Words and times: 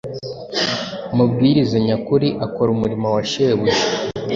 Umubwiriza 1.13 1.75
nyakuri 1.85 2.27
akora 2.45 2.69
umurimo 2.71 3.07
wa 3.15 3.21
Shebuja. 3.29 3.83